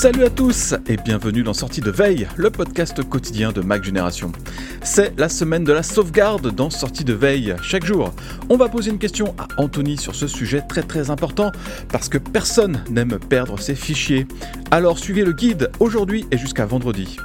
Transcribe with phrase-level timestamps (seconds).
[0.00, 4.32] Salut à tous et bienvenue dans Sortie de Veille, le podcast quotidien de Mac Génération.
[4.82, 7.54] C'est la semaine de la sauvegarde dans Sortie de Veille.
[7.62, 8.14] Chaque jour,
[8.48, 11.52] on va poser une question à Anthony sur ce sujet très très important
[11.90, 14.26] parce que personne n'aime perdre ses fichiers.
[14.70, 17.18] Alors suivez le guide aujourd'hui et jusqu'à vendredi.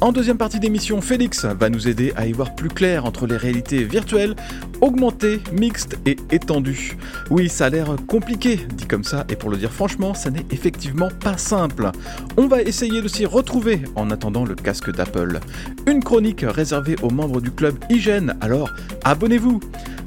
[0.00, 3.36] En deuxième partie d'émission, Félix va nous aider à y voir plus clair entre les
[3.36, 4.36] réalités virtuelles,
[4.80, 6.96] augmentées, mixtes et étendues.
[7.30, 10.46] Oui, ça a l'air compliqué, dit comme ça, et pour le dire franchement, ça n'est
[10.52, 11.90] effectivement pas simple.
[12.36, 15.40] On va essayer de s'y retrouver en attendant le casque d'Apple.
[15.88, 18.70] Une chronique réservée aux membres du club Hygiène, alors
[19.02, 19.58] abonnez-vous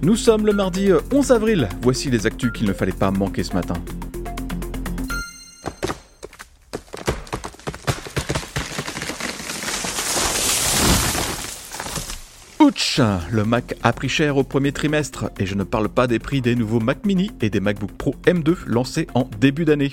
[0.03, 3.53] Nous sommes le mardi 11 avril, voici les actus qu'il ne fallait pas manquer ce
[3.53, 3.75] matin.
[12.61, 13.01] Ouch
[13.31, 16.41] Le Mac a pris cher au premier trimestre, et je ne parle pas des prix
[16.41, 19.89] des nouveaux Mac mini et des MacBook Pro M2 lancés en début d'année.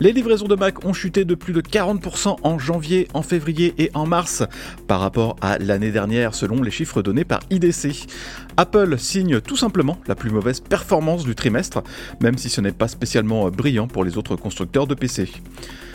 [0.00, 3.92] Les livraisons de Mac ont chuté de plus de 40% en janvier, en février et
[3.94, 4.42] en mars
[4.88, 8.08] par rapport à l'année dernière selon les chiffres donnés par IDC.
[8.56, 11.84] Apple signe tout simplement la plus mauvaise performance du trimestre,
[12.20, 15.30] même si ce n'est pas spécialement brillant pour les autres constructeurs de PC.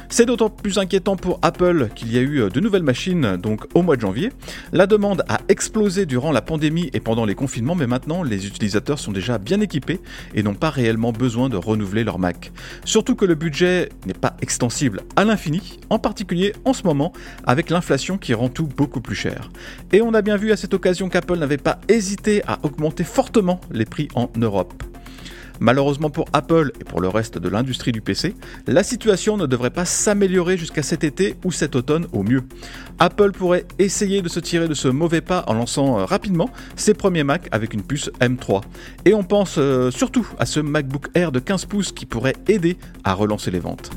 [0.09, 3.81] C'est d'autant plus inquiétant pour Apple qu'il y a eu de nouvelles machines donc au
[3.81, 4.31] mois de janvier.
[4.71, 8.99] La demande a explosé durant la pandémie et pendant les confinements, mais maintenant les utilisateurs
[8.99, 9.99] sont déjà bien équipés
[10.33, 12.51] et n'ont pas réellement besoin de renouveler leur Mac.
[12.85, 17.13] Surtout que le budget n'est pas extensible à l'infini, en particulier en ce moment
[17.45, 19.49] avec l'inflation qui rend tout beaucoup plus cher.
[19.91, 23.59] Et on a bien vu à cette occasion qu'Apple n'avait pas hésité à augmenter fortement
[23.71, 24.73] les prix en Europe.
[25.59, 28.35] Malheureusement pour Apple et pour le reste de l'industrie du PC,
[28.67, 32.43] la situation ne devrait pas s'améliorer jusqu'à cet été ou cet automne au mieux.
[32.99, 36.93] Apple pourrait essayer de se tirer de ce mauvais pas en lançant euh, rapidement ses
[36.93, 38.61] premiers Mac avec une puce M3.
[39.05, 42.77] Et on pense euh, surtout à ce MacBook Air de 15 pouces qui pourrait aider
[43.03, 43.91] à relancer les ventes.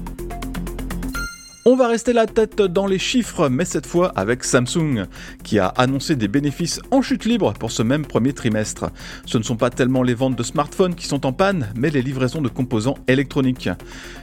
[1.69, 5.07] On va rester la tête dans les chiffres, mais cette fois avec Samsung,
[5.43, 8.93] qui a annoncé des bénéfices en chute libre pour ce même premier trimestre.
[9.25, 12.03] Ce ne sont pas tellement les ventes de smartphones qui sont en panne, mais les
[12.03, 13.69] livraisons de composants électroniques.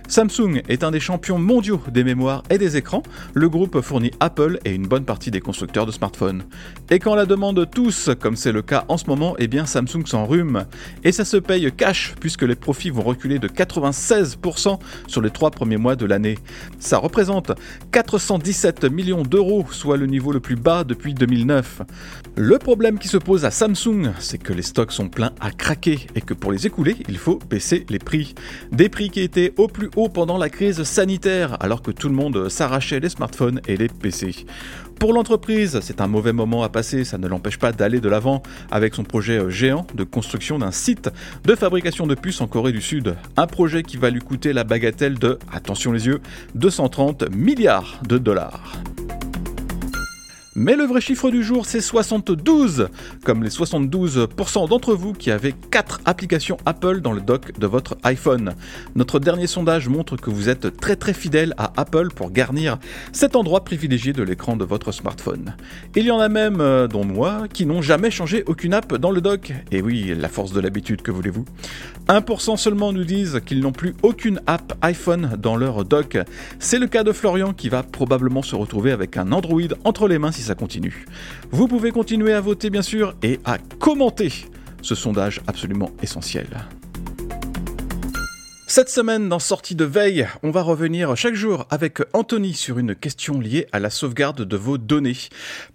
[0.07, 3.03] Samsung est un des champions mondiaux des mémoires et des écrans.
[3.33, 6.43] Le groupe fournit Apple et une bonne partie des constructeurs de smartphones.
[6.91, 10.05] Et quand la demande tous, comme c'est le cas en ce moment, eh bien Samsung
[10.05, 10.65] s'enrhume.
[11.03, 15.51] Et ça se paye cash, puisque les profits vont reculer de 96% sur les trois
[15.51, 16.37] premiers mois de l'année.
[17.91, 21.81] 417 millions d'euros, soit le niveau le plus bas depuis 2009.
[22.35, 26.07] Le problème qui se pose à Samsung, c'est que les stocks sont pleins à craquer
[26.15, 28.35] et que pour les écouler, il faut baisser les prix.
[28.71, 32.15] Des prix qui étaient au plus haut pendant la crise sanitaire, alors que tout le
[32.15, 34.45] monde s'arrachait les smartphones et les PC.
[35.03, 38.41] Pour l'entreprise, c'est un mauvais moment à passer, ça ne l'empêche pas d'aller de l'avant
[38.71, 41.09] avec son projet géant de construction d'un site
[41.43, 43.17] de fabrication de puces en Corée du Sud.
[43.35, 46.21] Un projet qui va lui coûter la bagatelle de, attention les yeux,
[46.55, 48.77] 230 milliards de dollars.
[50.55, 52.89] Mais le vrai chiffre du jour, c'est 72,
[53.23, 57.97] comme les 72% d'entre vous qui avez 4 applications Apple dans le dock de votre
[58.03, 58.53] iPhone.
[58.95, 62.77] Notre dernier sondage montre que vous êtes très très fidèle à Apple pour garnir
[63.13, 65.55] cet endroit privilégié de l'écran de votre smartphone.
[65.95, 69.11] Il y en a même, euh, dont moi, qui n'ont jamais changé aucune app dans
[69.11, 69.53] le dock.
[69.71, 71.45] Et oui, la force de l'habitude, que voulez-vous?
[72.09, 76.17] 1% seulement nous disent qu'ils n'ont plus aucune app iPhone dans leur dock.
[76.59, 80.19] C'est le cas de Florian qui va probablement se retrouver avec un Android entre les
[80.19, 81.05] mains ça continue.
[81.51, 84.31] Vous pouvez continuer à voter bien sûr et à commenter
[84.81, 86.47] ce sondage absolument essentiel.
[88.67, 92.95] Cette semaine, dans Sortie de veille, on va revenir chaque jour avec Anthony sur une
[92.95, 95.17] question liée à la sauvegarde de vos données.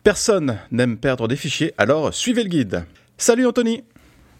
[0.02, 2.84] Personne n'aime perdre des fichiers, alors suivez le guide.
[3.16, 3.84] Salut Anthony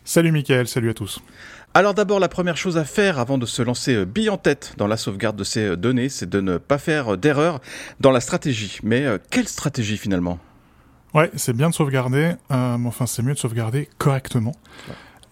[0.05, 1.21] Salut Mickaël, salut à tous
[1.75, 4.75] alors d'abord, la première chose à faire avant de se lancer euh, bille en tête
[4.79, 7.61] dans la sauvegarde de ces euh, données, c'est de ne pas faire euh, d'erreur
[8.01, 8.79] dans la stratégie.
[8.83, 10.39] Mais quelle stratégie finalement?
[11.15, 14.55] Ouais, c'est bien de sauvegarder, mais enfin c'est mieux de sauvegarder correctement.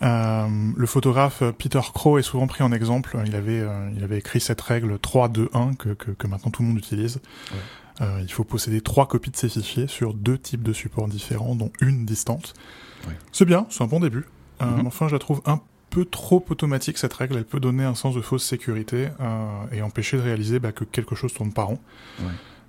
[0.00, 3.19] le photographe Peter Crow est souvent pris en exemple.
[3.27, 3.62] Il avait,
[3.94, 7.21] il avait écrit cette règle 3-2-1 que, que, maintenant tout le monde utilise.
[8.00, 11.71] il faut posséder trois copies de ses fichiers sur deux types de supports différents, dont
[11.81, 12.55] une distante.
[13.31, 14.25] C'est bien, c'est un bon début.
[14.61, 14.87] Mm-hmm.
[14.87, 15.61] Enfin, je la trouve un
[15.91, 19.83] peu trop automatique cette règle, elle peut donner un sens de fausse sécurité euh, et
[19.83, 21.79] empêcher de réaliser bah, que quelque chose tourne pas rond.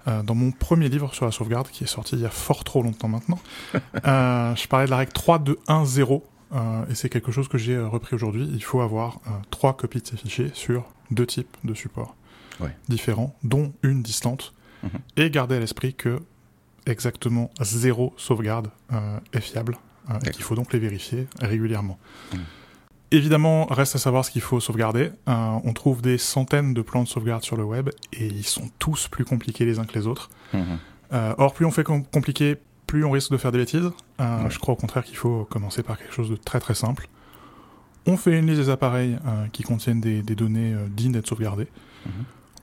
[0.07, 2.63] Euh, dans mon premier livre sur la sauvegarde, qui est sorti il y a fort
[2.63, 3.39] trop longtemps maintenant,
[3.75, 6.25] euh, je parlais de la règle 3, 2, 1, 0,
[6.89, 8.49] et c'est quelque chose que j'ai repris aujourd'hui.
[8.53, 12.15] Il faut avoir trois copies de ces fichiers sur deux types de supports
[12.87, 14.53] différents, dont une distante,
[14.83, 14.89] mhm.
[15.17, 16.21] et garder à l'esprit que
[16.85, 18.69] exactement zéro sauvegarde
[19.33, 19.77] est fiable,
[20.25, 21.99] et qu'il faut donc les vérifier régulièrement.
[23.11, 25.11] Évidemment, reste à savoir ce qu'il faut sauvegarder.
[25.29, 28.69] Euh, on trouve des centaines de plans de sauvegarde sur le web et ils sont
[28.79, 30.29] tous plus compliqués les uns que les autres.
[30.53, 30.61] Mhm.
[31.13, 33.89] Euh, or, plus on fait compliqué, plus on risque de faire des bêtises.
[34.19, 37.07] Euh, je crois au contraire qu'il faut commencer par quelque chose de très très simple.
[38.05, 39.17] On fait une liste des appareils
[39.51, 41.67] qui contiennent des, données dignes d'être sauvegardées.
[42.05, 42.11] Mhm.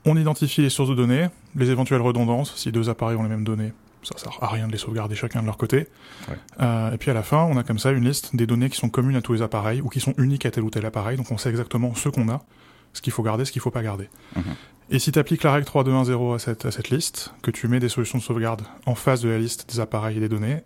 [0.05, 3.43] On identifie les sources de données, les éventuelles redondances, si deux appareils ont les mêmes
[3.43, 3.73] données,
[4.05, 5.87] ça sert à rien de les sauvegarder chacun de leur côté.
[6.61, 8.77] Euh, et puis à la fin, on a comme ça une liste des données qui
[8.77, 11.17] sont communes à tous les appareils ou qui sont uniques à tel ou tel appareil.
[11.17, 12.41] Donc on sait exactement ce qu'on a,
[12.93, 14.09] ce qu'il faut garder, ce qu'il faut pas garder.
[14.35, 14.43] Mhm.
[14.91, 17.79] Et si tu appliques la règle 3.2.1.0 à cette, à cette liste, que tu mets
[17.79, 20.61] des solutions de sauvegarde en face de la liste des appareils et des données,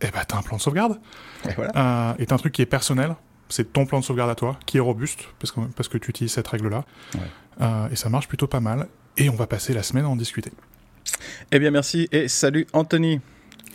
[0.00, 1.00] eh ben t'as un plan de sauvegarde.
[1.48, 2.10] Et voilà.
[2.10, 3.14] Euh, et t'as un truc qui est personnel,
[3.48, 6.10] c'est ton plan de sauvegarde à toi, qui est robuste, parce que, parce que tu
[6.10, 6.84] utilises cette règle-là.
[7.60, 8.88] Euh, et ça marche plutôt pas mal.
[9.16, 10.52] Et on va passer la semaine à en discuter.
[11.52, 13.20] Eh bien merci et salut Anthony.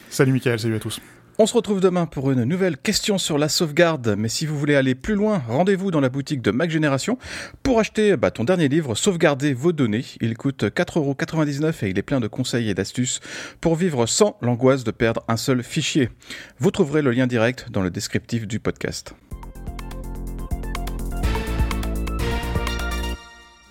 [0.09, 1.01] Salut Michael, salut à tous.
[1.37, 4.75] On se retrouve demain pour une nouvelle question sur la sauvegarde, mais si vous voulez
[4.75, 7.17] aller plus loin, rendez-vous dans la boutique de Mac Génération
[7.61, 10.05] pour acheter bah, ton dernier livre Sauvegarder vos données.
[10.21, 13.19] Il coûte 4,99€ et il est plein de conseils et d'astuces
[13.59, 16.09] pour vivre sans l'angoisse de perdre un seul fichier.
[16.59, 19.13] Vous trouverez le lien direct dans le descriptif du podcast.